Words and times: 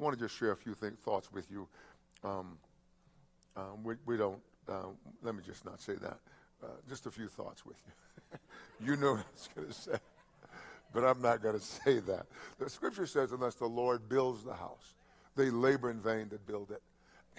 I 0.00 0.02
want 0.02 0.18
to 0.18 0.24
just 0.24 0.38
share 0.38 0.52
a 0.52 0.56
few 0.56 0.74
th- 0.74 0.94
thoughts 1.04 1.30
with 1.30 1.50
you. 1.50 1.68
Um, 2.24 2.56
um, 3.54 3.84
we, 3.84 3.96
we, 4.06 4.16
don't, 4.16 4.40
uh, 4.66 4.86
let 5.22 5.34
me 5.34 5.42
just 5.44 5.66
not 5.66 5.78
say 5.78 5.94
that. 5.96 6.18
Uh, 6.62 6.68
just 6.88 7.04
a 7.04 7.10
few 7.10 7.28
thoughts 7.28 7.66
with 7.66 7.76
you. 7.86 8.38
you 8.86 8.96
know 8.96 9.12
what 9.12 9.20
I 9.20 9.32
was 9.32 9.48
going 9.54 9.68
to 9.68 9.74
say, 9.74 9.98
but 10.94 11.04
I'm 11.04 11.20
not 11.20 11.42
going 11.42 11.54
to 11.58 11.64
say 11.64 11.98
that. 12.00 12.26
The 12.58 12.70
scripture 12.70 13.06
says, 13.06 13.32
unless 13.32 13.56
the 13.56 13.66
Lord 13.66 14.08
builds 14.08 14.42
the 14.42 14.54
house, 14.54 14.94
they 15.36 15.50
labor 15.50 15.90
in 15.90 16.00
vain 16.00 16.30
that 16.30 16.46
build 16.46 16.70
it. 16.70 16.82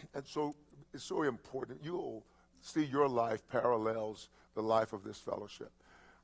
And 0.13 0.25
so 0.25 0.55
it's 0.93 1.03
so 1.03 1.23
important. 1.23 1.79
You'll 1.83 2.23
see 2.61 2.83
your 2.83 3.07
life 3.07 3.41
parallels 3.49 4.29
the 4.53 4.61
life 4.61 4.93
of 4.93 5.03
this 5.03 5.17
fellowship. 5.17 5.71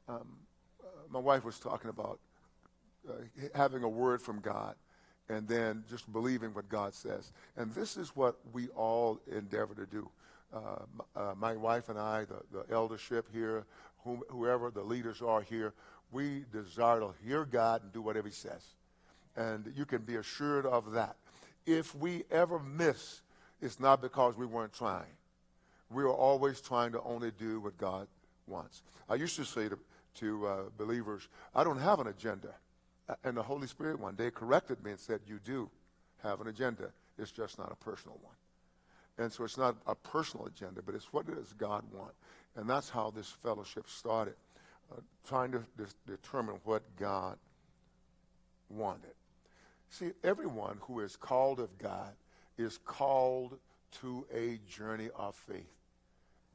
Um, 0.07 0.37
uh, 0.83 0.87
my 1.09 1.19
wife 1.19 1.43
was 1.43 1.57
talking 1.57 1.89
about 1.89 2.19
uh, 3.09 3.13
having 3.55 3.81
a 3.81 3.89
word 3.89 4.21
from 4.21 4.39
God 4.39 4.75
and 5.29 5.47
then 5.47 5.83
just 5.89 6.11
believing 6.11 6.53
what 6.53 6.69
God 6.69 6.93
says. 6.93 7.31
And 7.57 7.73
this 7.73 7.97
is 7.97 8.15
what 8.15 8.37
we 8.53 8.67
all 8.69 9.19
endeavor 9.31 9.73
to 9.75 9.85
do. 9.85 10.09
Uh, 10.53 10.59
uh, 11.15 11.33
my 11.37 11.55
wife 11.55 11.89
and 11.89 11.99
I, 11.99 12.25
the, 12.25 12.41
the 12.51 12.73
eldership 12.73 13.27
here, 13.33 13.65
whom, 14.03 14.21
whoever 14.29 14.71
the 14.71 14.83
leaders 14.83 15.21
are 15.21 15.41
here, 15.41 15.73
we 16.11 16.45
desire 16.53 17.01
to 17.01 17.13
hear 17.25 17.43
God 17.43 17.83
and 17.83 17.91
do 17.91 18.01
whatever 18.01 18.27
He 18.27 18.33
says. 18.33 18.65
And 19.35 19.71
you 19.75 19.85
can 19.85 20.01
be 20.01 20.15
assured 20.15 20.65
of 20.65 20.91
that. 20.93 21.17
If 21.65 21.93
we 21.93 22.23
ever 22.31 22.59
miss, 22.59 23.21
it's 23.61 23.79
not 23.79 24.01
because 24.01 24.37
we 24.37 24.45
weren't 24.45 24.73
trying. 24.73 25.11
We 25.89 26.03
are 26.03 26.13
always 26.13 26.61
trying 26.61 26.93
to 26.93 27.01
only 27.01 27.31
do 27.31 27.59
what 27.59 27.77
God 27.77 28.07
wants. 28.47 28.83
I 29.09 29.15
used 29.15 29.35
to 29.35 29.45
say 29.45 29.67
to, 29.69 29.77
to 30.15 30.47
uh, 30.47 30.57
believers, 30.77 31.27
I 31.53 31.63
don't 31.63 31.79
have 31.79 31.99
an 31.99 32.07
agenda. 32.07 32.53
And 33.23 33.37
the 33.37 33.43
Holy 33.43 33.67
Spirit 33.67 33.99
one 33.99 34.15
day 34.15 34.31
corrected 34.31 34.83
me 34.83 34.91
and 34.91 34.99
said, 34.99 35.21
You 35.27 35.39
do 35.43 35.69
have 36.23 36.41
an 36.41 36.47
agenda. 36.47 36.89
It's 37.17 37.31
just 37.31 37.57
not 37.57 37.71
a 37.71 37.75
personal 37.75 38.17
one. 38.21 38.35
And 39.17 39.31
so 39.31 39.43
it's 39.43 39.57
not 39.57 39.75
a 39.87 39.95
personal 39.95 40.45
agenda, 40.45 40.81
but 40.85 40.93
it's 40.93 41.11
what 41.11 41.25
does 41.25 41.53
God 41.53 41.83
want? 41.91 42.11
And 42.55 42.69
that's 42.69 42.89
how 42.89 43.09
this 43.09 43.29
fellowship 43.29 43.89
started, 43.89 44.35
uh, 44.91 44.99
trying 45.27 45.51
to 45.53 45.63
de- 45.77 46.11
determine 46.11 46.57
what 46.63 46.83
God 46.99 47.37
wanted. 48.69 49.13
See, 49.89 50.11
everyone 50.23 50.77
who 50.81 50.99
is 50.99 51.15
called 51.15 51.59
of 51.59 51.77
God 51.77 52.13
is 52.57 52.79
called 52.85 53.57
to 54.01 54.25
a 54.33 54.59
journey 54.69 55.09
of 55.15 55.35
faith. 55.35 55.71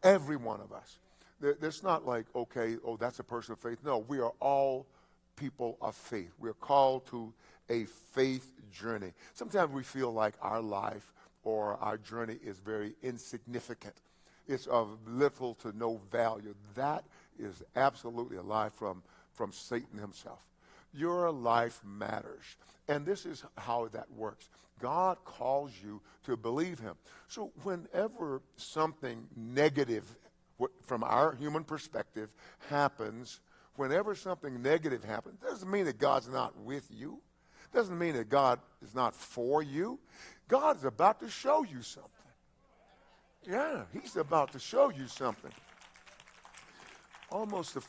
Every 0.03 0.37
one 0.37 0.61
of 0.61 0.72
us. 0.72 0.98
It's 1.41 1.83
not 1.83 2.06
like, 2.06 2.27
okay, 2.37 2.77
oh, 2.84 2.97
that's 2.97 3.19
a 3.19 3.25
person 3.25 3.53
of 3.53 3.59
faith. 3.59 3.78
No, 3.84 3.98
we 3.98 4.20
are 4.20 4.33
all 4.39 4.87
people 5.36 5.78
of 5.80 5.94
faith. 5.94 6.33
We're 6.38 6.55
called 6.55 7.06
to 7.06 7.33
a 7.69 7.84
faith 7.84 8.50
journey. 8.70 9.12
Sometimes 9.34 9.72
we 9.72 9.83
feel 9.83 10.12
like 10.12 10.34
our 10.41 10.61
life 10.61 11.12
or 11.44 11.77
our 11.80 11.97
journey 11.97 12.38
is 12.44 12.58
very 12.58 12.94
insignificant. 13.02 13.94
It's 14.48 14.66
of 14.66 14.98
little 15.06 15.55
to 15.56 15.77
no 15.77 16.00
value. 16.10 16.55
That 16.75 17.05
is 17.38 17.62
absolutely 17.77 18.36
a 18.36 18.42
lie 18.42 18.70
from, 18.70 19.03
from 19.33 19.53
Satan 19.53 19.98
himself. 19.98 20.41
Your 20.94 21.30
life 21.30 21.80
matters. 21.84 22.56
And 22.88 23.06
this 23.06 23.25
is 23.25 23.44
how 23.56 23.88
that 23.92 24.10
works. 24.12 24.48
God 24.80 25.19
calls 25.25 25.72
you 25.83 26.03
to 26.25 26.36
believe 26.36 26.80
him. 26.80 26.97
So 27.28 27.53
whenever 27.62 28.42
something 28.56 29.27
negative 29.36 30.05
from 30.83 31.03
our 31.05 31.34
human 31.34 31.64
perspective 31.64 32.30
happens, 32.69 33.41
whenever 33.77 34.15
something 34.15 34.62
negative 34.62 35.05
happens, 35.05 35.39
doesn't 35.41 35.70
mean 35.70 35.84
that 35.87 35.98
God's 35.98 36.28
not 36.28 36.56
with 36.59 36.87
you. 36.91 37.20
Doesn't 37.73 37.98
mean 37.98 38.15
that 38.15 38.28
God 38.28 38.61
is 38.83 38.95
not 38.95 39.15
for 39.15 39.62
you. 39.62 39.98
God 40.48 40.77
is 40.77 40.84
about 40.84 41.20
to 41.20 41.28
show 41.31 41.65
you 41.65 41.81
something. 41.83 42.11
Yeah, 43.48 43.84
he's 43.93 44.17
about 44.17 44.53
to 44.53 44.59
show 44.59 44.91
you 44.91 45.06
something. 45.09 45.50
Almost, 47.31 47.75
the, 47.75 47.82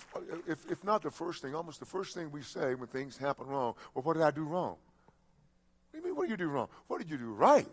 if, 0.48 0.72
if 0.72 0.84
not 0.86 1.02
the 1.02 1.12
first 1.12 1.42
thing, 1.42 1.54
almost 1.54 1.80
the 1.80 1.86
first 1.86 2.16
thing 2.16 2.32
we 2.32 2.42
say 2.42 2.76
when 2.76 2.88
things 2.88 3.18
happen 3.18 3.46
wrong, 3.48 3.76
well, 3.94 4.04
what 4.04 4.14
did 4.14 4.24
I 4.24 4.32
do 4.32 4.44
wrong? 4.44 4.78
What 5.92 5.92
do 5.92 5.98
you 5.98 6.04
mean, 6.06 6.16
what 6.16 6.24
did 6.24 6.32
you 6.32 6.38
do 6.38 6.50
wrong? 6.50 6.70
What 6.88 7.00
did 7.00 7.10
you 7.10 7.18
do 7.18 7.34
right? 7.34 7.68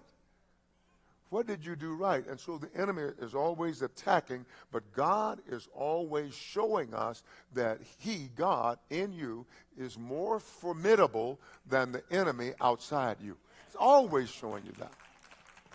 What 1.30 1.46
did 1.46 1.64
you 1.64 1.76
do 1.76 1.94
right? 1.94 2.26
And 2.26 2.38
so 2.38 2.58
the 2.58 2.68
enemy 2.78 3.12
is 3.20 3.34
always 3.34 3.82
attacking, 3.82 4.44
but 4.72 4.92
God 4.92 5.40
is 5.48 5.68
always 5.74 6.34
showing 6.34 6.92
us 6.92 7.22
that 7.54 7.78
He, 7.98 8.30
God, 8.36 8.78
in 8.90 9.12
you, 9.12 9.46
is 9.78 9.96
more 9.96 10.40
formidable 10.40 11.38
than 11.66 11.92
the 11.92 12.02
enemy 12.10 12.52
outside 12.60 13.18
you. 13.22 13.36
He's 13.66 13.76
always 13.76 14.28
showing 14.28 14.64
you 14.66 14.72
that. 14.78 14.92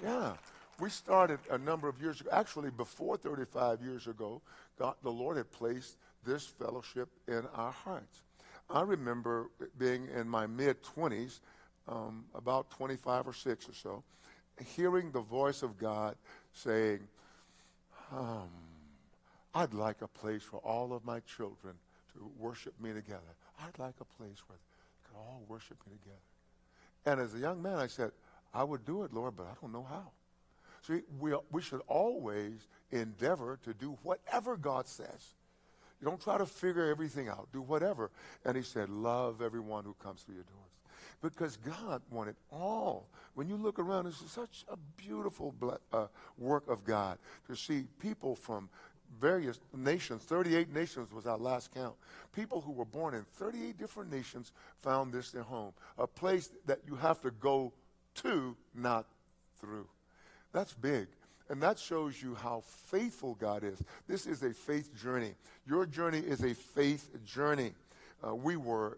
Yeah. 0.03 0.33
We 0.77 0.89
started 0.89 1.39
a 1.49 1.57
number 1.57 1.87
of 1.87 2.01
years 2.01 2.19
ago, 2.19 2.29
actually 2.33 2.69
before 2.69 3.15
35 3.15 3.81
years 3.81 4.07
ago, 4.07 4.41
God, 4.77 4.95
the 5.03 5.11
Lord 5.11 5.37
had 5.37 5.49
placed 5.51 5.95
this 6.25 6.45
fellowship 6.45 7.07
in 7.29 7.43
our 7.53 7.71
hearts. 7.71 8.23
I 8.69 8.81
remember 8.81 9.49
being 9.77 10.09
in 10.13 10.27
my 10.27 10.47
mid 10.47 10.83
20s, 10.83 11.39
um, 11.87 12.25
about 12.33 12.69
25 12.71 13.27
or 13.27 13.33
6 13.33 13.69
or 13.69 13.73
so, 13.73 14.03
hearing 14.75 15.11
the 15.11 15.21
voice 15.21 15.63
of 15.63 15.77
God 15.77 16.15
saying, 16.53 16.99
um, 18.11 18.49
I'd 19.53 19.73
like 19.73 20.01
a 20.01 20.07
place 20.07 20.43
for 20.43 20.57
all 20.57 20.93
of 20.93 21.05
my 21.05 21.19
children 21.21 21.75
to 22.13 22.31
worship 22.39 22.73
me 22.79 22.93
together. 22.93 23.21
I'd 23.59 23.77
like 23.79 23.95
a 23.99 24.21
place 24.21 24.41
where 24.47 24.57
they 24.57 25.07
could 25.07 25.17
all 25.17 25.43
worship 25.47 25.77
me 25.87 25.93
together. 26.03 26.19
And 27.05 27.19
as 27.21 27.35
a 27.35 27.39
young 27.39 27.61
man, 27.61 27.77
I 27.77 27.87
said, 27.87 28.11
I 28.53 28.63
would 28.63 28.85
do 28.85 29.03
it, 29.03 29.13
Lord, 29.13 29.35
but 29.35 29.43
I 29.43 29.53
don't 29.61 29.71
know 29.71 29.85
how. 29.87 30.11
See, 30.87 31.01
we, 31.19 31.33
we 31.51 31.61
should 31.61 31.81
always 31.87 32.67
endeavor 32.91 33.59
to 33.63 33.73
do 33.73 33.97
whatever 34.03 34.55
God 34.55 34.87
says. 34.87 35.33
You 36.01 36.07
don't 36.07 36.21
try 36.21 36.37
to 36.37 36.45
figure 36.45 36.85
everything 36.85 37.27
out. 37.27 37.47
Do 37.51 37.61
whatever. 37.61 38.11
And 38.45 38.55
he 38.55 38.63
said, 38.63 38.89
love 38.89 39.41
everyone 39.41 39.83
who 39.83 39.95
comes 40.03 40.21
through 40.21 40.35
your 40.35 40.43
doors 40.43 40.65
because 41.21 41.57
God 41.57 42.01
wanted 42.09 42.35
all. 42.51 43.07
When 43.33 43.49
you 43.49 43.57
look 43.57 43.79
around, 43.79 44.07
it's 44.07 44.31
such 44.31 44.65
a 44.69 44.77
beautiful 44.97 45.53
uh, 45.91 46.07
work 46.37 46.67
of 46.69 46.83
God 46.85 47.17
to 47.47 47.55
see 47.55 47.85
people 47.99 48.35
from 48.35 48.69
various 49.19 49.59
nations. 49.75 50.23
38 50.23 50.73
nations 50.73 51.11
was 51.11 51.25
our 51.25 51.37
last 51.37 51.73
count. 51.73 51.95
People 52.33 52.61
who 52.61 52.71
were 52.71 52.85
born 52.85 53.13
in 53.13 53.23
38 53.33 53.77
different 53.77 54.11
nations 54.11 54.51
found 54.77 55.13
this 55.13 55.31
their 55.31 55.43
home, 55.43 55.73
a 55.97 56.07
place 56.07 56.49
that 56.65 56.79
you 56.87 56.95
have 56.95 57.19
to 57.21 57.31
go 57.31 57.73
to, 58.15 58.55
not 58.73 59.05
through. 59.59 59.87
That's 60.53 60.73
big. 60.73 61.07
And 61.49 61.61
that 61.61 61.77
shows 61.77 62.21
you 62.21 62.35
how 62.35 62.63
faithful 62.65 63.35
God 63.35 63.63
is. 63.63 63.83
This 64.07 64.25
is 64.25 64.41
a 64.41 64.53
faith 64.53 64.95
journey. 64.99 65.35
Your 65.67 65.85
journey 65.85 66.19
is 66.19 66.43
a 66.43 66.55
faith 66.55 67.09
journey. 67.23 67.73
Uh, 68.25 68.33
we 68.33 68.55
were 68.55 68.97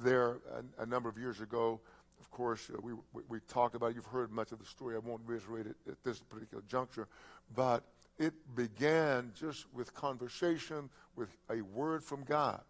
there 0.00 0.38
a, 0.78 0.82
a, 0.82 0.86
number 0.86 1.08
of 1.08 1.18
years 1.18 1.40
ago. 1.40 1.80
Of 2.20 2.30
course, 2.30 2.70
uh, 2.72 2.78
we, 2.82 2.92
we, 3.12 3.22
we, 3.28 3.40
talked 3.48 3.74
about 3.74 3.90
it. 3.90 3.96
You've 3.96 4.06
heard 4.06 4.30
much 4.30 4.52
of 4.52 4.58
the 4.58 4.64
story. 4.64 4.94
I 4.94 4.98
won't 4.98 5.22
reiterate 5.26 5.66
it 5.66 5.76
at 5.88 6.02
this 6.04 6.20
particular 6.20 6.62
juncture. 6.68 7.08
But 7.54 7.82
it 8.18 8.34
began 8.54 9.32
just 9.38 9.66
with 9.74 9.94
conversation, 9.94 10.88
with 11.14 11.28
a 11.50 11.60
word 11.62 12.02
from 12.02 12.24
God. 12.24 12.62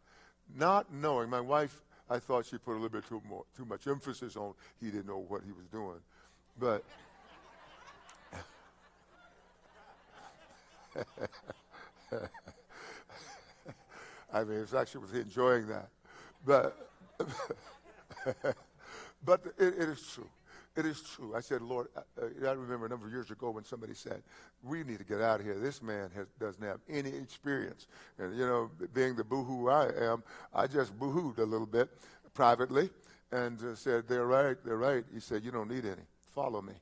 Not 0.55 0.93
knowing, 0.93 1.31
my 1.31 1.41
wife, 1.41 1.83
I 2.09 2.19
thought 2.19 2.47
she 2.47 2.59
put 2.59 2.73
a 2.73 2.79
little 2.79 2.89
bit 2.89 3.07
too, 3.09 3.23
more, 3.29 3.45
too 3.57 3.65
much 3.65 3.87
emphasis 3.87 4.37
on 4.37 4.55
he 4.81 4.91
didn't 4.91 5.07
know 5.07 5.25
what 5.29 5.43
he 5.45 5.53
was 5.53 5.67
doing. 5.67 6.01
But 6.59 6.85
I 14.33 14.45
mean, 14.45 14.59
it's 14.59 14.75
actually 14.75 15.01
was 15.03 15.13
enjoying 15.15 15.67
that. 15.69 15.89
But, 16.47 16.89
but 19.25 19.41
it, 19.59 19.75
it 19.75 19.89
is 19.89 20.01
true. 20.15 20.29
It 20.77 20.87
is 20.87 21.01
true. 21.01 21.35
I 21.35 21.41
said, 21.41 21.63
Lord, 21.63 21.89
I, 21.97 22.47
I, 22.47 22.53
remember 22.53 22.87
a 22.87 22.89
number 22.89 23.07
of 23.07 23.13
years 23.13 23.31
ago 23.31 23.51
when 23.51 23.65
somebody 23.65 23.95
said, 23.95 24.23
we 24.63 24.85
need 24.85 24.99
to 24.99 25.05
get 25.05 25.23
out 25.23 25.41
of 25.41 25.47
here. 25.47 25.59
This 25.59 25.83
man 25.83 26.11
has, 26.15 26.27
doesn't 26.39 26.63
have 26.63 26.81
any 26.89 27.11
experience. 27.11 27.87
And, 28.19 28.37
you 28.37 28.47
know, 28.47 28.71
being 28.93 29.17
the 29.17 29.25
boohoo 29.25 29.69
I 29.69 29.89
am, 29.99 30.23
I 30.55 30.67
just 30.67 30.97
boohooed 30.99 31.39
a 31.39 31.45
little 31.45 31.67
bit 31.67 31.89
privately 32.35 32.91
and 33.33 33.61
uh, 33.63 33.75
said, 33.75 34.07
they're 34.07 34.27
right, 34.27 34.57
they're 34.65 34.77
right. 34.77 35.05
He 35.13 35.21
said, 35.21 35.43
you 35.45 35.51
don't 35.51 35.71
need 35.71 35.87
any. 35.87 36.03
Follow 36.35 36.61
me. 36.61 36.75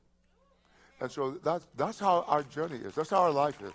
And 0.99 1.09
so 1.09 1.31
that's, 1.43 1.65
that's 1.77 1.99
how 1.99 2.25
our 2.27 2.43
journey 2.43 2.77
is. 2.77 2.95
That's 2.95 3.09
how 3.09 3.21
our 3.21 3.31
life 3.31 3.61
is. 3.61 3.73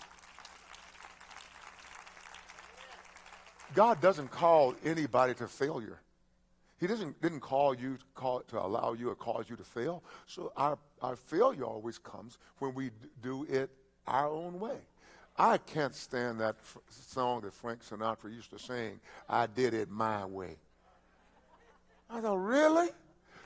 God 3.75 4.01
doesn't 4.01 4.31
call 4.31 4.75
anybody 4.85 5.35
to 5.35 5.47
failure. 5.47 6.01
He 6.79 6.87
doesn't 6.87 7.21
didn't 7.21 7.41
call 7.41 7.75
you 7.75 7.97
to, 7.97 8.05
call, 8.15 8.41
to 8.41 8.59
allow 8.59 8.95
you 8.95 9.11
or 9.11 9.15
cause 9.15 9.45
you 9.49 9.57
to 9.57 9.65
fail. 9.65 10.03
So 10.27 10.53
our, 10.57 10.79
our 11.03 11.17
failure 11.17 11.65
always 11.65 11.99
comes 11.99 12.39
when 12.59 12.75
we 12.75 12.91
do 13.23 13.45
it 13.49 13.71
our 14.07 14.29
own 14.29 14.59
way. 14.59 14.79
I 15.37 15.59
can't 15.59 15.95
stand 15.95 16.41
that 16.41 16.57
f- 16.61 16.79
song 16.89 17.43
that 17.43 17.53
Frank 17.53 17.85
Sinatra 17.85 18.35
used 18.35 18.51
to 18.51 18.59
sing, 18.59 19.01
I 19.29 19.47
did 19.47 19.75
it 19.75 19.91
my 19.91 20.25
way. 20.25 20.57
I 22.11 22.21
thought, 22.21 22.37
really? 22.37 22.89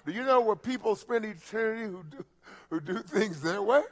Do 0.06 0.12
you 0.12 0.25
know 0.25 0.41
where 0.41 0.56
people 0.56 0.97
spend 0.97 1.25
eternity 1.25 1.91
who 1.91 2.05
do, 2.11 2.25
who 2.70 2.81
do 2.81 2.99
things 3.03 3.41
their 3.43 3.62
way? 3.62 3.82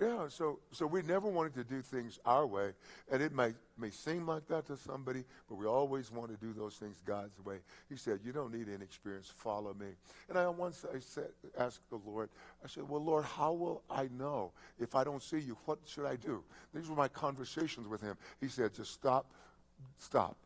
Yeah, 0.00 0.28
so 0.28 0.60
so 0.72 0.86
we 0.86 1.02
never 1.02 1.28
wanted 1.28 1.52
to 1.56 1.64
do 1.64 1.82
things 1.82 2.18
our 2.24 2.46
way, 2.46 2.72
and 3.12 3.20
it 3.20 3.34
may 3.34 3.52
may 3.76 3.90
seem 3.90 4.26
like 4.26 4.48
that 4.48 4.66
to 4.68 4.76
somebody, 4.78 5.24
but 5.46 5.56
we 5.56 5.66
always 5.66 6.10
want 6.10 6.30
to 6.30 6.38
do 6.38 6.54
those 6.54 6.76
things 6.76 7.02
God's 7.04 7.38
way. 7.44 7.56
He 7.90 7.96
said, 7.96 8.20
"You 8.24 8.32
don't 8.32 8.50
need 8.50 8.68
any 8.68 8.82
experience. 8.82 9.28
Follow 9.28 9.74
me." 9.74 9.88
And 10.30 10.38
I 10.38 10.48
once 10.48 10.86
I 10.90 11.00
said, 11.00 11.28
asked 11.58 11.82
the 11.90 12.00
Lord, 12.06 12.30
I 12.64 12.68
said, 12.68 12.88
"Well, 12.88 13.04
Lord, 13.04 13.26
how 13.26 13.52
will 13.52 13.82
I 13.90 14.08
know 14.16 14.52
if 14.78 14.94
I 14.94 15.04
don't 15.04 15.22
see 15.22 15.38
you? 15.38 15.58
What 15.66 15.80
should 15.84 16.06
I 16.06 16.16
do?" 16.16 16.42
These 16.74 16.88
were 16.88 16.96
my 16.96 17.08
conversations 17.08 17.86
with 17.86 18.00
Him. 18.00 18.16
He 18.40 18.48
said, 18.48 18.72
"Just 18.72 18.92
stop, 18.92 19.26
stop." 19.98 20.36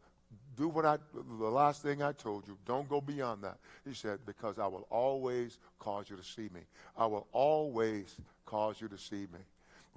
do 0.57 0.69
what 0.69 0.85
I, 0.85 0.99
the 1.13 1.51
last 1.51 1.83
thing 1.83 2.03
I 2.03 2.13
told 2.13 2.47
you. 2.47 2.57
Don't 2.65 2.89
go 2.89 3.01
beyond 3.01 3.43
that. 3.43 3.59
He 3.85 3.93
said, 3.93 4.21
because 4.25 4.59
I 4.59 4.67
will 4.67 4.87
always 4.91 5.59
cause 5.79 6.09
you 6.09 6.17
to 6.17 6.23
see 6.23 6.49
me. 6.55 6.61
I 6.97 7.07
will 7.07 7.27
always 7.33 8.17
cause 8.47 8.81
you 8.81 8.89
to 8.89 8.99
see 8.99 9.27
me. 9.33 9.41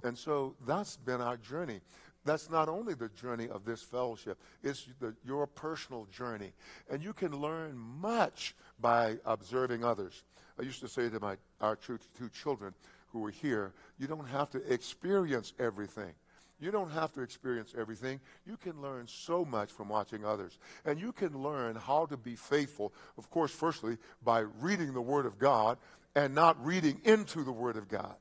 And 0.04 0.16
so 0.16 0.54
that's 0.66 0.96
been 0.96 1.20
our 1.20 1.36
journey. 1.36 1.80
That's 2.24 2.50
not 2.50 2.68
only 2.68 2.94
the 2.94 3.08
journey 3.08 3.48
of 3.48 3.64
this 3.64 3.82
fellowship, 3.82 4.38
it's 4.62 4.86
the, 5.00 5.14
your 5.24 5.46
personal 5.46 6.06
journey. 6.12 6.52
And 6.90 7.02
you 7.02 7.12
can 7.12 7.32
learn 7.40 7.76
much 7.76 8.54
by 8.80 9.16
observing 9.24 9.84
others. 9.84 10.24
I 10.58 10.62
used 10.62 10.80
to 10.80 10.88
say 10.88 11.08
to 11.08 11.20
my, 11.20 11.36
our 11.60 11.76
two, 11.76 11.98
two 12.18 12.28
children 12.28 12.74
who 13.12 13.20
were 13.20 13.30
here, 13.30 13.72
you 13.98 14.06
don't 14.06 14.28
have 14.28 14.50
to 14.50 14.72
experience 14.72 15.52
everything. 15.58 16.12
You 16.60 16.72
don't 16.72 16.90
have 16.90 17.12
to 17.12 17.22
experience 17.22 17.72
everything. 17.78 18.20
You 18.44 18.56
can 18.56 18.82
learn 18.82 19.06
so 19.06 19.44
much 19.44 19.70
from 19.70 19.88
watching 19.88 20.24
others. 20.24 20.58
And 20.84 21.00
you 21.00 21.12
can 21.12 21.40
learn 21.40 21.76
how 21.76 22.06
to 22.06 22.16
be 22.16 22.34
faithful, 22.34 22.92
of 23.16 23.30
course, 23.30 23.52
firstly, 23.52 23.96
by 24.24 24.40
reading 24.60 24.92
the 24.92 25.00
Word 25.00 25.24
of 25.24 25.38
God 25.38 25.78
and 26.16 26.34
not 26.34 26.62
reading 26.64 27.00
into 27.04 27.44
the 27.44 27.52
Word 27.52 27.76
of 27.76 27.88
God, 27.88 28.16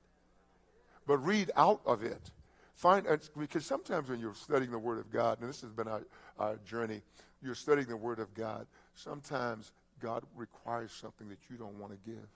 but 1.07 1.17
read 1.25 1.49
out 1.55 1.81
of 1.85 2.03
it. 2.03 2.31
Find, 2.73 3.07
because 3.39 3.65
sometimes 3.65 4.09
when 4.09 4.19
you're 4.19 4.35
studying 4.35 4.69
the 4.69 4.77
Word 4.77 4.99
of 4.99 5.11
God, 5.11 5.39
and 5.39 5.49
this 5.49 5.61
has 5.61 5.71
been 5.71 5.87
our, 5.87 6.03
our 6.37 6.57
journey, 6.57 7.01
you're 7.41 7.55
studying 7.55 7.87
the 7.87 7.97
Word 7.97 8.19
of 8.19 8.31
God, 8.35 8.67
sometimes 8.93 9.71
God 9.99 10.23
requires 10.35 10.91
something 10.91 11.27
that 11.29 11.39
you 11.49 11.57
don't 11.57 11.79
want 11.79 11.91
to 11.93 11.97
give. 12.09 12.27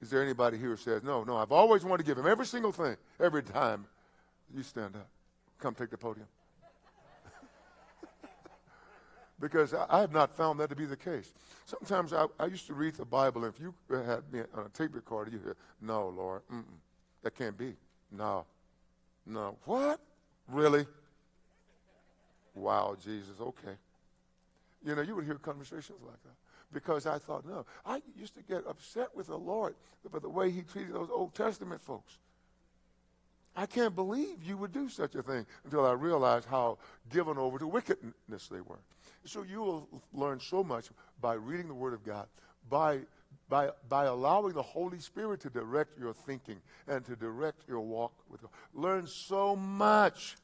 Is 0.00 0.08
there 0.08 0.22
anybody 0.22 0.56
here 0.56 0.70
who 0.70 0.76
says, 0.76 1.02
no, 1.02 1.24
no, 1.24 1.36
I've 1.36 1.52
always 1.52 1.84
wanted 1.84 2.04
to 2.04 2.10
give 2.10 2.16
him 2.16 2.26
every 2.26 2.46
single 2.46 2.72
thing, 2.72 2.96
every 3.18 3.42
time. 3.42 3.86
You 4.54 4.62
stand 4.62 4.96
up. 4.96 5.08
Come 5.58 5.74
take 5.74 5.90
the 5.90 5.98
podium. 5.98 6.26
because 9.40 9.74
I, 9.74 9.84
I, 9.90 10.00
have 10.00 10.12
not 10.12 10.34
found 10.34 10.58
that 10.60 10.70
to 10.70 10.76
be 10.76 10.86
the 10.86 10.96
case. 10.96 11.34
Sometimes 11.66 12.14
I, 12.14 12.26
I, 12.38 12.46
used 12.46 12.66
to 12.68 12.74
read 12.74 12.94
the 12.94 13.04
Bible, 13.04 13.44
and 13.44 13.54
if 13.54 13.60
you 13.60 13.74
had 13.90 14.22
me 14.32 14.40
on 14.56 14.64
a 14.64 14.68
tape 14.70 14.94
recorder, 14.94 15.30
you 15.30 15.38
hear, 15.38 15.56
no, 15.82 16.08
Lord, 16.08 16.40
that 17.22 17.36
can't 17.36 17.56
be. 17.56 17.74
No, 18.10 18.46
no. 19.26 19.56
What? 19.64 20.00
Really? 20.48 20.86
Wow, 22.54 22.96
Jesus, 23.02 23.40
okay. 23.40 23.76
You 24.84 24.94
know, 24.94 25.02
you 25.02 25.14
would 25.14 25.24
hear 25.24 25.34
conversations 25.34 25.98
like 26.02 26.22
that 26.24 26.34
because 26.72 27.06
I 27.06 27.18
thought, 27.18 27.46
no. 27.46 27.64
I 27.84 28.02
used 28.16 28.34
to 28.34 28.42
get 28.42 28.66
upset 28.66 29.08
with 29.14 29.26
the 29.26 29.38
Lord 29.38 29.74
for 30.10 30.20
the 30.20 30.28
way 30.28 30.50
he 30.50 30.62
treated 30.62 30.94
those 30.94 31.08
Old 31.10 31.34
Testament 31.34 31.80
folks. 31.80 32.18
I 33.56 33.66
can't 33.66 33.94
believe 33.94 34.42
you 34.44 34.56
would 34.56 34.72
do 34.72 34.88
such 34.88 35.14
a 35.16 35.22
thing 35.22 35.44
until 35.64 35.84
I 35.84 35.92
realized 35.92 36.46
how 36.46 36.78
given 37.10 37.36
over 37.36 37.58
to 37.58 37.66
wickedness 37.66 38.48
they 38.50 38.60
were. 38.60 38.78
So 39.24 39.42
you 39.42 39.60
will 39.60 39.88
learn 40.14 40.40
so 40.40 40.62
much 40.62 40.88
by 41.20 41.34
reading 41.34 41.68
the 41.68 41.74
Word 41.74 41.92
of 41.92 42.04
God, 42.04 42.26
by, 42.68 43.00
by, 43.48 43.70
by 43.88 44.04
allowing 44.04 44.54
the 44.54 44.62
Holy 44.62 45.00
Spirit 45.00 45.40
to 45.40 45.50
direct 45.50 45.98
your 45.98 46.14
thinking 46.14 46.56
and 46.86 47.04
to 47.04 47.16
direct 47.16 47.68
your 47.68 47.80
walk 47.80 48.12
with 48.30 48.40
God. 48.42 48.50
Learn 48.72 49.06
so 49.06 49.56
much. 49.56 50.36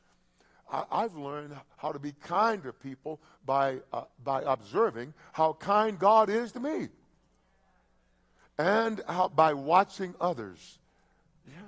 I, 0.70 1.02
have 1.02 1.16
learned 1.16 1.54
how 1.76 1.92
to 1.92 2.00
be 2.00 2.12
kind 2.12 2.62
to 2.64 2.72
people 2.72 3.20
by, 3.44 3.78
uh, 3.92 4.02
by 4.24 4.42
observing 4.42 5.14
how 5.32 5.52
kind 5.52 5.96
God 5.96 6.28
is 6.28 6.50
to 6.52 6.60
me 6.60 6.88
and 8.58 9.00
how, 9.08 9.28
by 9.28 9.54
watching 9.54 10.14
others. 10.20 10.78
Yeah. 11.46 11.62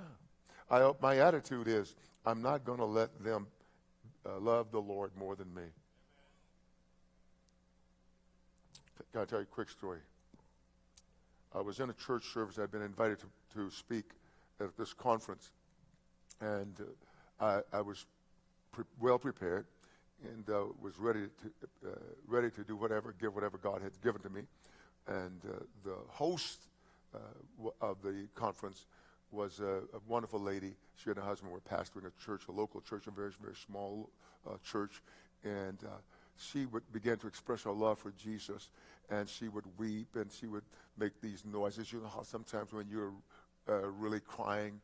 I, 0.69 0.91
my 1.01 1.19
attitude 1.19 1.69
is 1.69 1.95
I'm 2.25 2.41
not 2.41 2.65
going 2.65 2.79
to 2.79 2.85
let 2.85 3.23
them 3.23 3.47
uh, 4.25 4.37
love 4.39 4.71
the 4.71 4.81
Lord 4.81 5.11
more 5.17 5.37
than 5.37 5.53
me. 5.53 5.63
Can 9.13 9.21
I 9.21 9.25
tell 9.25 9.39
you 9.39 9.43
a 9.43 9.47
quick 9.47 9.69
story? 9.69 9.99
I 11.53 11.61
was 11.61 11.79
in 11.79 11.89
a 11.89 11.93
church 11.93 12.25
service. 12.31 12.59
I'd 12.59 12.71
been 12.71 12.81
invited 12.81 13.19
to, 13.19 13.27
to 13.55 13.71
speak 13.71 14.05
at 14.59 14.77
this 14.77 14.93
conference, 14.93 15.51
and 16.41 16.75
uh, 17.39 17.61
I, 17.73 17.77
I, 17.77 17.81
was 17.81 18.05
pre- 18.71 18.83
well 18.99 19.17
prepared 19.17 19.65
and 20.23 20.47
uh, 20.49 20.65
was 20.81 20.99
ready 20.99 21.21
to 21.21 21.89
uh, 21.89 21.95
ready 22.27 22.51
to 22.51 22.63
do 22.63 22.75
whatever, 22.75 23.15
give 23.19 23.33
whatever 23.33 23.57
God 23.57 23.81
had 23.81 23.99
given 24.03 24.21
to 24.21 24.29
me. 24.29 24.41
And 25.07 25.41
uh, 25.45 25.63
the 25.83 25.95
host 26.07 26.67
uh, 27.15 27.19
w- 27.57 27.73
of 27.81 28.01
the 28.03 28.27
conference 28.35 28.85
was 29.31 29.59
a, 29.59 29.81
a, 29.93 29.99
wonderful 30.07 30.39
lady. 30.39 30.75
She 30.95 31.09
and 31.09 31.17
her 31.17 31.25
husband 31.25 31.51
were 31.51 31.61
pastoring 31.61 32.05
a 32.05 32.23
church, 32.23 32.43
a 32.49 32.51
local 32.51 32.81
church, 32.81 33.07
a 33.07 33.11
very, 33.11 33.31
very 33.41 33.55
small 33.55 34.09
church. 34.63 35.01
And 35.43 35.77
she 36.39 36.65
would 36.65 36.83
begin 36.91 37.17
to 37.17 37.27
express 37.27 37.63
her 37.63 37.71
love 37.71 37.99
for 37.99 38.11
Jesus. 38.11 38.69
And 39.09 39.27
she 39.27 39.47
would 39.47 39.65
weep 39.77 40.15
and 40.15 40.31
she 40.31 40.47
would 40.47 40.63
make 40.97 41.19
these 41.21 41.43
noises. 41.45 41.91
You 41.91 41.99
know 41.99 42.07
how 42.07 42.23
sometimes 42.23 42.71
when 42.71 42.87
you're 42.89 43.11
uh, 43.67 43.89
really 43.89 44.19
crying, 44.19 44.79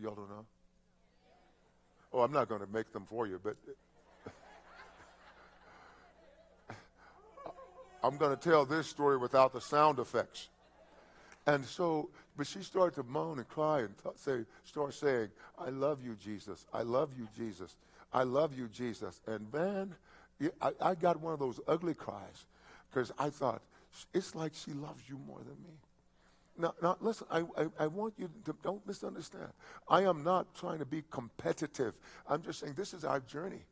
y'all 0.00 0.14
don't 0.14 0.28
know? 0.28 0.44
Oh, 2.12 2.20
I'm 2.20 2.32
not 2.32 2.48
going 2.48 2.60
to 2.60 2.66
make 2.72 2.92
them 2.92 3.04
for 3.04 3.26
you, 3.26 3.40
but 3.42 3.56
I'm 8.02 8.16
going 8.16 8.36
to 8.36 8.42
tell 8.42 8.64
this 8.64 8.86
story 8.86 9.16
without 9.16 9.52
the 9.52 9.60
sound 9.60 9.98
effects. 9.98 10.48
And 11.46 11.64
so, 11.64 12.10
but 12.36 12.46
she 12.46 12.62
started 12.62 12.96
to 12.96 13.02
moan 13.04 13.38
and 13.38 13.48
cry 13.48 13.80
and 13.80 13.94
say, 14.16 14.44
start 14.64 14.94
saying, 14.94 15.28
I 15.58 15.70
love 15.70 16.04
you, 16.04 16.16
Jesus. 16.16 16.66
I 16.72 16.82
love 16.82 17.10
you, 17.16 17.28
Jesus. 17.36 17.76
I 18.12 18.24
love 18.24 18.56
you, 18.56 18.68
Jesus. 18.68 19.20
And 19.26 19.52
man, 19.52 19.94
I, 20.60 20.72
I 20.80 20.94
got 20.94 21.20
one 21.20 21.32
of 21.32 21.38
those 21.38 21.60
ugly 21.66 21.94
cries 21.94 22.46
because 22.90 23.12
I 23.18 23.30
thought, 23.30 23.62
it's 24.12 24.34
like 24.34 24.52
she 24.54 24.72
loves 24.72 25.02
you 25.08 25.18
more 25.26 25.38
than 25.38 25.56
me. 25.62 25.78
Now, 26.58 26.74
now 26.82 26.96
listen, 27.00 27.26
I, 27.30 27.40
I, 27.56 27.66
I, 27.80 27.86
want 27.86 28.14
you 28.16 28.30
to 28.44 28.56
don't 28.62 28.86
misunderstand. 28.86 29.48
I 29.88 30.02
am 30.02 30.24
not 30.24 30.54
trying 30.54 30.78
to 30.78 30.86
be 30.86 31.02
competitive. 31.10 31.94
I'm 32.28 32.42
just 32.42 32.60
saying 32.60 32.74
this 32.74 32.94
is 32.94 33.04
our 33.04 33.20
journey. 33.20 33.64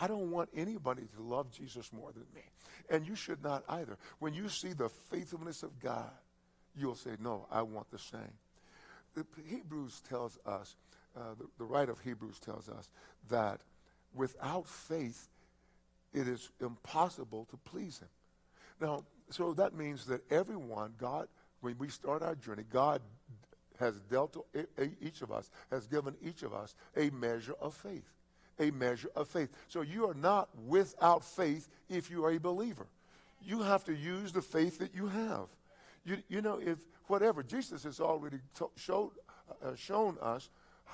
I 0.00 0.06
don't 0.06 0.30
want 0.30 0.48
anybody 0.54 1.02
to 1.16 1.22
love 1.22 1.50
Jesus 1.50 1.92
more 1.92 2.12
than 2.12 2.24
me. 2.34 2.42
And 2.90 3.06
you 3.06 3.14
should 3.14 3.42
not 3.42 3.64
either. 3.68 3.98
When 4.20 4.34
you 4.34 4.48
see 4.48 4.72
the 4.72 4.88
faithfulness 4.88 5.62
of 5.62 5.78
God, 5.80 6.10
you'll 6.76 6.94
say, 6.94 7.10
No, 7.20 7.46
I 7.50 7.62
want 7.62 7.90
the 7.90 7.98
same. 7.98 8.32
The 9.14 9.26
Hebrews 9.46 10.02
tells 10.08 10.38
us, 10.46 10.76
uh, 11.16 11.34
the, 11.38 11.46
the 11.58 11.64
writer 11.64 11.92
of 11.92 12.00
Hebrews 12.00 12.38
tells 12.38 12.68
us 12.68 12.88
that 13.28 13.60
without 14.14 14.66
faith, 14.66 15.28
it 16.12 16.28
is 16.28 16.50
impossible 16.60 17.46
to 17.50 17.56
please 17.56 17.98
Him. 17.98 18.08
Now, 18.80 19.04
so 19.30 19.52
that 19.54 19.74
means 19.74 20.06
that 20.06 20.20
everyone, 20.30 20.94
God, 20.98 21.28
when 21.60 21.78
we 21.78 21.88
start 21.88 22.22
our 22.22 22.34
journey, 22.34 22.64
God 22.70 23.00
has 23.78 24.00
dealt 24.10 24.34
to 24.34 24.44
each 25.00 25.22
of 25.22 25.32
us, 25.32 25.50
has 25.70 25.86
given 25.86 26.14
each 26.22 26.42
of 26.42 26.52
us 26.52 26.74
a 26.96 27.10
measure 27.10 27.54
of 27.60 27.74
faith. 27.74 28.08
A 28.58 28.70
measure 28.70 29.10
of 29.16 29.28
faith. 29.28 29.48
So 29.68 29.80
you 29.80 30.08
are 30.08 30.14
not 30.14 30.50
without 30.66 31.24
faith 31.24 31.68
if 31.88 32.10
you 32.10 32.24
are 32.24 32.32
a 32.32 32.38
believer. 32.38 32.86
You 33.40 33.62
have 33.62 33.84
to 33.84 33.94
use 33.94 34.32
the 34.32 34.42
faith 34.42 34.78
that 34.78 34.94
you 34.94 35.08
have. 35.08 35.46
You, 36.04 36.18
you 36.28 36.42
know, 36.42 36.60
if 36.60 36.78
whatever, 37.06 37.42
Jesus 37.42 37.84
has 37.84 38.00
already 38.00 38.38
showed, 38.76 39.12
uh, 39.64 39.74
shown 39.74 40.18
us 40.20 40.50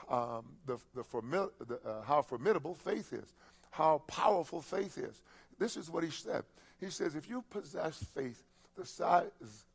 um, 0.08 0.44
the, 0.66 0.78
the, 0.94 1.02
the 1.66 1.80
uh, 1.84 2.02
how 2.02 2.22
formidable 2.22 2.74
faith 2.74 3.12
is, 3.12 3.34
how 3.70 4.02
powerful 4.06 4.60
faith 4.60 4.98
is. 4.98 5.22
This 5.58 5.76
is 5.76 5.90
what 5.90 6.04
he 6.04 6.10
said. 6.10 6.42
He 6.80 6.90
says, 6.90 7.14
if 7.14 7.28
you 7.28 7.42
possess 7.50 8.02
faith 8.14 8.42
the 8.76 8.86
size 8.86 9.26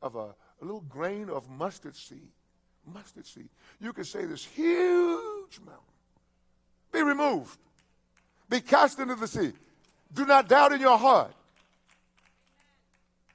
of 0.01 0.15
a, 0.15 0.33
a 0.61 0.61
little 0.61 0.85
grain 0.87 1.29
of 1.29 1.49
mustard 1.49 1.95
seed, 1.95 2.29
mustard 2.85 3.25
seed, 3.25 3.49
you 3.81 3.91
can 3.93 4.05
say 4.05 4.25
this 4.25 4.45
huge 4.45 5.59
mountain, 5.59 5.83
be 6.91 7.01
removed, 7.01 7.57
be 8.49 8.61
cast 8.61 8.99
into 8.99 9.15
the 9.15 9.27
sea. 9.27 9.51
Do 10.13 10.25
not 10.25 10.47
doubt 10.47 10.71
in 10.71 10.79
your 10.79 10.97
heart 10.97 11.33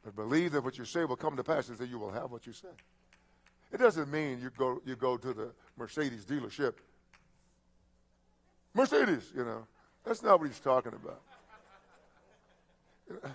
but 0.08 0.28
believe 0.28 0.52
that 0.52 0.64
what 0.64 0.78
you 0.78 0.86
say 0.86 1.04
will 1.04 1.16
come 1.16 1.36
to 1.36 1.44
pass 1.44 1.68
and 1.68 1.76
that 1.76 1.88
you 1.88 1.98
will 1.98 2.10
have 2.10 2.30
what 2.30 2.46
you 2.46 2.52
say. 2.54 2.68
It 3.70 3.76
doesn't 3.76 4.10
mean 4.10 4.40
you 4.40 4.50
go, 4.56 4.80
you 4.86 4.96
go 4.96 5.18
to 5.18 5.34
the 5.34 5.50
Mercedes 5.76 6.24
dealership. 6.24 6.74
Mercedes, 8.72 9.30
you 9.36 9.44
know. 9.44 9.66
That's 10.04 10.22
not 10.22 10.40
what 10.40 10.48
he's 10.48 10.60
talking 10.60 10.92
about. 10.92 11.20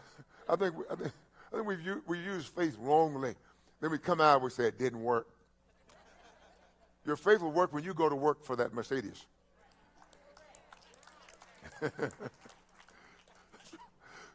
I 0.49 0.55
think, 0.55 0.75
I 0.91 0.95
think, 0.95 1.11
I 1.51 1.55
think 1.55 1.67
we've, 1.67 1.79
we 2.07 2.19
use 2.19 2.45
faith 2.45 2.75
wrongly. 2.79 3.35
Then 3.81 3.91
we 3.91 3.97
come 3.97 4.21
out 4.21 4.35
and 4.35 4.43
we 4.43 4.49
say 4.49 4.65
it 4.65 4.79
didn't 4.79 5.01
work. 5.01 5.27
Your 7.05 7.15
faith 7.15 7.41
will 7.41 7.51
work 7.51 7.73
when 7.73 7.83
you 7.83 7.93
go 7.93 8.07
to 8.07 8.15
work 8.15 8.43
for 8.43 8.55
that 8.55 8.73
Mercedes. 8.73 9.25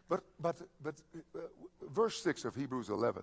but 0.08 0.22
but 0.40 0.56
but 0.82 0.94
uh, 1.34 1.38
verse 1.90 2.22
six 2.22 2.44
of 2.44 2.54
Hebrews 2.54 2.90
eleven 2.90 3.22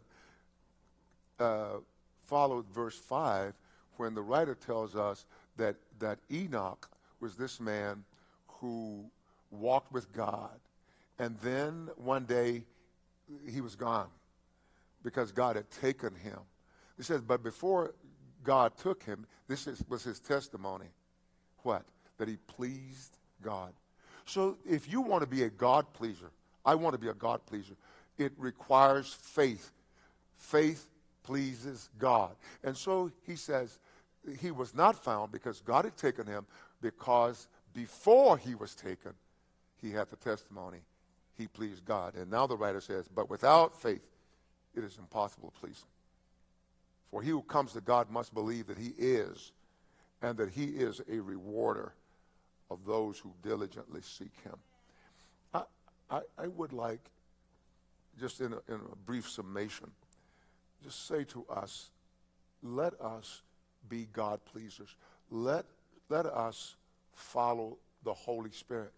uh, 1.40 1.78
followed 2.24 2.66
verse 2.74 2.98
five 2.98 3.54
when 3.98 4.16
the 4.16 4.22
writer 4.22 4.56
tells 4.56 4.96
us 4.96 5.26
that 5.58 5.76
that 6.00 6.18
Enoch 6.32 6.90
was 7.20 7.36
this 7.36 7.60
man 7.60 8.04
who 8.66 9.06
walked 9.52 9.92
with 9.94 10.12
God, 10.12 10.60
and 11.20 11.38
then 11.44 11.90
one 11.98 12.26
day 12.26 12.64
he 13.48 13.62
was 13.62 13.76
gone 13.76 14.08
because 15.04 15.32
God 15.32 15.56
had 15.56 15.70
taken 15.70 16.16
him. 16.16 16.40
He 16.98 17.04
says, 17.04 17.22
but 17.22 17.44
before 17.44 17.94
God 18.44 18.76
took 18.78 19.04
him, 19.04 19.28
this 19.48 19.68
is, 19.68 19.84
was 19.88 20.04
his 20.04 20.20
testimony. 20.20 20.88
What? 21.62 21.84
That 22.18 22.28
he 22.28 22.38
pleased 22.48 23.18
God. 23.44 23.72
So 24.26 24.58
if 24.68 24.92
you 24.92 25.02
want 25.02 25.22
to 25.22 25.30
be 25.30 25.44
a 25.44 25.50
God 25.50 25.86
pleaser, 25.94 26.32
I 26.66 26.74
want 26.74 26.94
to 26.96 27.00
be 27.00 27.10
a 27.10 27.14
God 27.14 27.42
pleaser, 27.46 27.76
it 28.18 28.32
requires 28.38 29.14
faith. 29.14 29.72
Faith 30.38 30.88
pleases 31.22 31.90
God. 32.00 32.36
And 32.64 32.76
so 32.76 33.12
he 33.28 33.36
says 33.36 33.78
he 34.40 34.50
was 34.50 34.74
not 34.74 34.96
found 34.96 35.32
because 35.32 35.62
God 35.62 35.86
had 35.86 35.98
taken 35.98 36.26
him 36.26 36.48
because 36.82 37.48
before 37.75 38.38
he 38.38 38.55
was 38.55 38.74
taken, 38.74 39.12
he 39.82 39.91
had 39.91 40.10
the 40.10 40.15
testimony 40.15 40.79
he 41.38 41.48
pleased 41.48 41.86
God. 41.86 42.15
And 42.15 42.32
now 42.32 42.48
the 42.48 42.55
writer 42.55 42.79
says, 42.79 43.08
but 43.13 43.29
without 43.29 43.79
faith, 43.79 44.08
it 44.74 44.84
is 44.84 44.98
impossible 44.98 45.51
to 45.51 45.60
please 45.60 45.79
him. 45.79 45.89
For 47.12 47.22
he 47.22 47.29
who 47.29 47.41
comes 47.41 47.74
to 47.74 47.82
God 47.82 48.10
must 48.10 48.34
believe 48.34 48.67
that 48.67 48.77
he 48.77 48.94
is, 48.98 49.51
and 50.22 50.38
that 50.38 50.50
he 50.50 50.65
is 50.65 51.01
a 51.12 51.20
rewarder 51.20 51.94
of 52.72 52.86
those 52.86 53.20
who 53.20 53.34
diligently 53.44 54.01
seek 54.01 54.34
him. 54.44 54.55
I, 55.53 55.63
I, 56.10 56.22
I 56.38 56.48
would 56.48 56.74
like, 56.74 57.12
just 58.20 58.39
in 58.39 58.53
a, 58.53 58.74
in 58.74 58.79
a 58.91 58.96
brief 59.05 59.29
summation, 59.29 59.91
just 60.84 61.08
say 61.08 61.25
to 61.25 61.46
us, 61.50 61.91
let 62.63 63.00
us 63.01 63.41
be 63.88 64.08
God 64.13 64.39
pleasers. 64.46 64.96
Let, 65.29 65.65
let 66.10 66.25
us 66.25 66.75
follow 67.16 67.78
the 68.04 68.14
Holy 68.14 68.52
Spirit. 68.52 68.92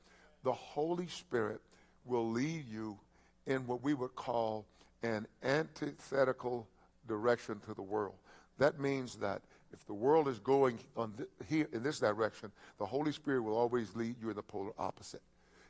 The 0.43 0.51
Holy 0.51 1.07
Spirit 1.07 1.61
will 2.05 2.29
lead 2.29 2.65
you 2.67 2.99
in 3.45 3.65
what 3.65 3.83
we 3.83 3.93
would 3.93 4.15
call 4.15 4.65
an 5.03 5.27
antithetical 5.43 6.67
direction 7.07 7.59
to 7.67 7.73
the 7.73 7.81
world. 7.81 8.15
That 8.57 8.79
means 8.79 9.15
that 9.15 9.41
if 9.71 9.85
the 9.85 9.93
world 9.93 10.27
is 10.27 10.39
going 10.39 10.79
on 10.95 11.13
th- 11.13 11.29
here 11.47 11.67
in 11.71 11.83
this 11.83 11.99
direction, 11.99 12.51
the 12.77 12.85
Holy 12.85 13.11
Spirit 13.11 13.41
will 13.41 13.57
always 13.57 13.95
lead 13.95 14.15
you 14.21 14.29
in 14.29 14.35
the 14.35 14.41
polar 14.41 14.71
opposite. 14.77 15.21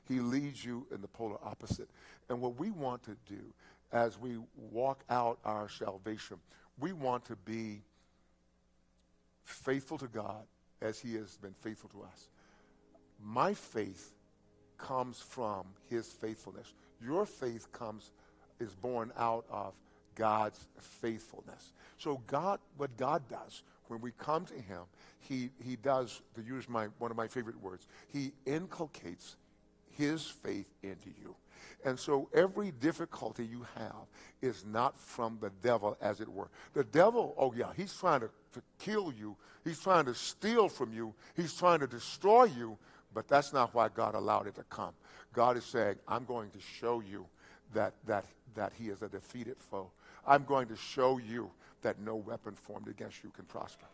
He 0.07 0.19
leads 0.19 0.63
you 0.63 0.87
in 0.93 1.01
the 1.01 1.07
polar 1.07 1.37
opposite. 1.43 1.89
And 2.29 2.39
what 2.39 2.57
we 2.57 2.71
want 2.71 3.03
to 3.03 3.17
do 3.27 3.41
as 3.91 4.19
we 4.19 4.37
walk 4.71 5.03
out 5.09 5.39
our 5.43 5.69
salvation, 5.69 6.37
we 6.79 6.93
want 6.93 7.25
to 7.25 7.35
be 7.35 7.81
faithful 9.43 9.97
to 9.97 10.07
God 10.07 10.43
as 10.81 10.99
He 10.99 11.15
has 11.15 11.37
been 11.37 11.53
faithful 11.53 11.89
to 11.89 12.03
us. 12.03 12.29
My 13.23 13.53
faith 13.53 14.13
comes 14.77 15.19
from 15.19 15.65
His 15.89 16.07
faithfulness. 16.07 16.73
Your 17.01 17.25
faith 17.25 17.71
comes 17.71 18.11
is 18.59 18.73
born 18.73 19.11
out 19.17 19.45
of 19.51 19.73
God's 20.15 20.67
faithfulness. 20.79 21.73
So 21.97 22.21
God, 22.27 22.59
what 22.77 22.95
God 22.97 23.21
does 23.29 23.63
when 23.87 24.01
we 24.01 24.11
come 24.17 24.45
to 24.45 24.55
Him, 24.55 24.81
He 25.19 25.51
He 25.63 25.75
does 25.75 26.21
to 26.35 26.41
use 26.41 26.67
my 26.67 26.87
one 26.99 27.11
of 27.11 27.17
my 27.17 27.27
favorite 27.27 27.61
words. 27.61 27.87
He 28.07 28.33
inculcates 28.45 29.35
His 29.97 30.25
faith 30.25 30.67
into 30.83 31.09
you. 31.21 31.35
And 31.85 31.97
so 31.97 32.29
every 32.33 32.71
difficulty 32.71 33.45
you 33.45 33.65
have 33.75 34.07
is 34.41 34.65
not 34.65 34.97
from 34.97 35.37
the 35.41 35.51
devil, 35.61 35.97
as 36.01 36.21
it 36.21 36.27
were. 36.27 36.49
The 36.73 36.83
devil, 36.83 37.33
oh 37.37 37.53
yeah, 37.55 37.71
he's 37.75 37.93
trying 37.95 38.21
to, 38.21 38.29
to 38.53 38.61
kill 38.79 39.13
you. 39.17 39.35
He's 39.63 39.79
trying 39.79 40.05
to 40.05 40.13
steal 40.13 40.69
from 40.69 40.93
you. 40.93 41.13
He's 41.35 41.53
trying 41.53 41.79
to 41.79 41.87
destroy 41.87 42.45
you. 42.45 42.77
But 43.13 43.27
that's 43.27 43.53
not 43.53 43.73
why 43.73 43.89
God 43.89 44.15
allowed 44.15 44.47
it 44.47 44.55
to 44.55 44.63
come. 44.63 44.93
God 45.33 45.57
is 45.57 45.65
saying, 45.65 45.95
I'm 46.07 46.25
going 46.25 46.49
to 46.51 46.59
show 46.59 47.01
you 47.01 47.25
that, 47.73 47.93
that, 48.05 48.25
that 48.55 48.73
he 48.77 48.89
is 48.89 49.01
a 49.01 49.07
defeated 49.07 49.57
foe. 49.57 49.89
I'm 50.25 50.43
going 50.43 50.67
to 50.67 50.75
show 50.75 51.17
you 51.17 51.49
that 51.81 51.99
no 51.99 52.15
weapon 52.15 52.53
formed 52.55 52.87
against 52.87 53.23
you 53.23 53.29
can 53.29 53.45
prosper. 53.45 53.85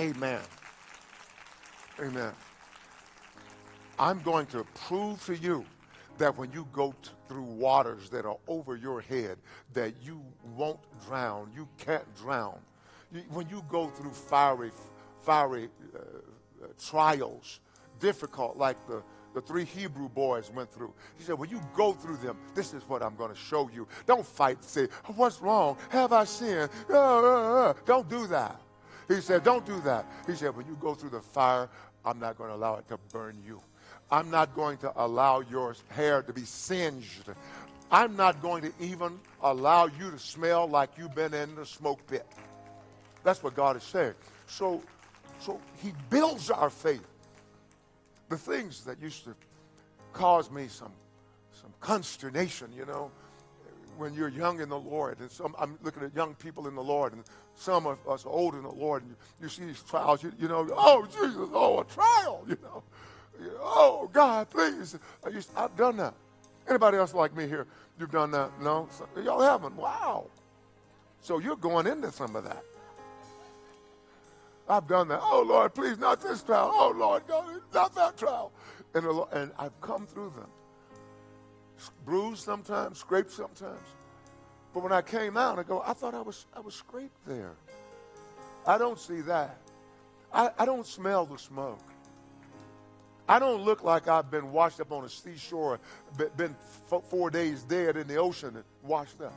Amen. 0.00 0.40
Amen. 2.00 2.32
I'm 3.98 4.20
going 4.22 4.46
to 4.46 4.64
prove 4.86 5.24
to 5.26 5.36
you 5.36 5.64
that 6.18 6.36
when 6.36 6.52
you 6.52 6.66
go 6.72 6.94
t- 7.02 7.10
through 7.28 7.42
waters 7.42 8.10
that 8.10 8.24
are 8.26 8.38
over 8.46 8.76
your 8.76 9.00
head, 9.00 9.38
that 9.74 9.94
you 10.02 10.22
won't 10.56 10.80
drown. 11.06 11.50
You 11.54 11.68
can't 11.78 12.04
drown. 12.16 12.58
You, 13.12 13.22
when 13.30 13.48
you 13.48 13.62
go 13.68 13.88
through 13.88 14.10
fiery, 14.10 14.70
fiery 15.24 15.68
uh, 15.94 15.98
uh, 15.98 16.66
trials, 16.78 17.60
difficult 18.00 18.56
like 18.56 18.76
the 18.86 19.02
the 19.34 19.42
three 19.42 19.64
Hebrew 19.64 20.08
boys 20.08 20.50
went 20.50 20.72
through. 20.72 20.92
He 21.16 21.22
said, 21.22 21.38
when 21.38 21.50
you 21.50 21.60
go 21.74 21.92
through 21.92 22.16
them, 22.16 22.38
this 22.54 22.72
is 22.74 22.82
what 22.88 23.02
I'm 23.02 23.14
going 23.14 23.30
to 23.30 23.36
show 23.36 23.70
you. 23.72 23.86
Don't 24.06 24.26
fight, 24.26 24.64
say, 24.64 24.88
what's 25.14 25.40
wrong? 25.40 25.76
Have 25.90 26.12
I 26.12 26.24
sinned? 26.24 26.70
Uh, 26.90 26.94
uh, 26.98 27.70
uh. 27.70 27.74
Don't 27.84 28.08
do 28.08 28.26
that. 28.28 28.60
He 29.06 29.20
said, 29.20 29.44
don't 29.44 29.64
do 29.64 29.80
that. 29.82 30.06
He 30.26 30.34
said, 30.34 30.56
when 30.56 30.66
you 30.66 30.76
go 30.80 30.94
through 30.94 31.10
the 31.10 31.20
fire, 31.20 31.68
I'm 32.04 32.18
not 32.18 32.36
going 32.36 32.50
to 32.50 32.56
allow 32.56 32.76
it 32.76 32.88
to 32.88 32.98
burn 33.12 33.38
you. 33.46 33.60
I'm 34.10 34.30
not 34.30 34.54
going 34.54 34.78
to 34.78 34.92
allow 34.96 35.40
your 35.40 35.76
hair 35.90 36.22
to 36.22 36.32
be 36.32 36.42
singed. 36.42 37.28
I'm 37.90 38.16
not 38.16 38.42
going 38.42 38.62
to 38.62 38.72
even 38.80 39.18
allow 39.42 39.86
you 39.86 40.10
to 40.10 40.18
smell 40.18 40.66
like 40.66 40.90
you've 40.96 41.14
been 41.14 41.34
in 41.34 41.54
the 41.54 41.66
smoke 41.66 42.06
pit. 42.06 42.26
That's 43.22 43.42
what 43.42 43.54
God 43.54 43.76
is 43.76 43.82
saying. 43.82 44.14
So, 44.46 44.82
so 45.40 45.60
he 45.82 45.92
builds 46.10 46.50
our 46.50 46.70
faith 46.70 47.06
the 48.28 48.36
things 48.36 48.84
that 48.84 49.00
used 49.00 49.24
to 49.24 49.34
cause 50.12 50.50
me 50.50 50.68
some, 50.68 50.92
some 51.52 51.72
consternation, 51.80 52.68
you 52.76 52.84
know, 52.84 53.10
when 53.96 54.14
you're 54.14 54.28
young 54.28 54.60
in 54.60 54.68
the 54.68 54.78
Lord. 54.78 55.20
And 55.20 55.30
some, 55.30 55.54
I'm 55.58 55.78
looking 55.82 56.02
at 56.02 56.14
young 56.14 56.34
people 56.34 56.68
in 56.68 56.74
the 56.74 56.82
Lord, 56.82 57.12
and 57.12 57.24
some 57.54 57.86
of 57.86 57.98
us 58.08 58.24
are 58.26 58.30
old 58.30 58.54
in 58.54 58.62
the 58.62 58.70
Lord, 58.70 59.02
and 59.02 59.10
you, 59.10 59.16
you 59.42 59.48
see 59.48 59.64
these 59.64 59.82
trials, 59.82 60.22
you, 60.22 60.32
you, 60.38 60.48
know, 60.48 60.68
oh, 60.76 61.06
Jesus, 61.06 61.48
oh, 61.52 61.80
a 61.80 61.84
trial, 61.84 62.44
you 62.48 62.58
know. 62.62 62.77
Oh, 63.80 64.10
God, 64.12 64.50
please. 64.50 64.98
I 65.24 65.30
I've 65.56 65.76
done 65.76 65.98
that. 65.98 66.14
Anybody 66.68 66.98
else 66.98 67.14
like 67.14 67.34
me 67.36 67.46
here? 67.46 67.64
You've 67.98 68.10
done 68.10 68.32
that? 68.32 68.50
No? 68.60 68.88
So, 68.90 69.08
y'all 69.22 69.40
haven't? 69.40 69.76
Wow. 69.76 70.26
So 71.20 71.38
you're 71.38 71.56
going 71.56 71.86
into 71.86 72.10
some 72.10 72.34
of 72.34 72.42
that. 72.42 72.64
I've 74.68 74.88
done 74.88 75.06
that. 75.08 75.20
Oh, 75.22 75.44
Lord, 75.46 75.74
please, 75.74 75.96
not 75.96 76.20
this 76.20 76.42
trial. 76.42 76.72
Oh, 76.74 76.92
Lord, 76.94 77.22
God, 77.28 77.46
not 77.72 77.94
that 77.94 78.18
trial. 78.18 78.50
And, 78.94 79.06
Lord, 79.06 79.28
and 79.32 79.52
I've 79.56 79.80
come 79.80 80.08
through 80.08 80.32
them. 80.36 80.48
Bruised 82.04 82.42
sometimes, 82.42 82.98
scraped 82.98 83.30
sometimes. 83.30 83.86
But 84.74 84.82
when 84.82 84.92
I 84.92 85.02
came 85.02 85.36
out, 85.36 85.60
I 85.60 85.62
go, 85.62 85.84
I 85.86 85.92
thought 85.92 86.14
I 86.14 86.20
was, 86.20 86.46
I 86.52 86.58
was 86.58 86.74
scraped 86.74 87.24
there. 87.28 87.52
I 88.66 88.76
don't 88.76 88.98
see 88.98 89.20
that. 89.20 89.56
I, 90.32 90.50
I 90.58 90.64
don't 90.64 90.84
smell 90.86 91.26
the 91.26 91.38
smoke. 91.38 91.78
I 93.28 93.38
don't 93.38 93.62
look 93.62 93.84
like 93.84 94.08
I've 94.08 94.30
been 94.30 94.52
washed 94.52 94.80
up 94.80 94.90
on 94.90 95.04
a 95.04 95.08
seashore, 95.08 95.78
been 96.36 96.56
four 97.10 97.30
days 97.30 97.62
dead 97.62 97.96
in 97.96 98.06
the 98.08 98.16
ocean 98.16 98.56
and 98.56 98.64
washed 98.82 99.20
up 99.20 99.34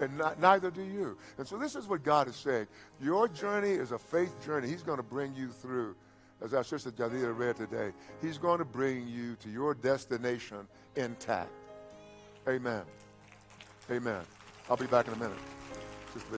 and 0.00 0.16
not, 0.18 0.40
neither 0.40 0.70
do 0.70 0.82
you. 0.82 1.16
And 1.38 1.46
so 1.46 1.56
this 1.56 1.74
is 1.74 1.86
what 1.86 2.02
God 2.02 2.28
is 2.28 2.36
saying. 2.36 2.66
Your 3.00 3.28
journey 3.28 3.70
is 3.70 3.92
a 3.92 3.98
faith 3.98 4.34
journey. 4.44 4.68
He's 4.68 4.82
going 4.82 4.98
to 4.98 5.02
bring 5.02 5.34
you 5.34 5.48
through. 5.48 5.96
As 6.42 6.52
our 6.52 6.64
sister 6.64 6.90
Jadida 6.90 7.36
read 7.36 7.56
today, 7.56 7.92
he's 8.20 8.36
going 8.36 8.58
to 8.58 8.64
bring 8.64 9.08
you 9.08 9.36
to 9.36 9.48
your 9.48 9.74
destination 9.74 10.68
intact. 10.94 11.50
Amen. 12.46 12.82
Amen. 13.90 14.20
I'll 14.68 14.76
be 14.76 14.86
back 14.86 15.06
in 15.08 15.14
a 15.14 15.16
minute. 15.16 15.38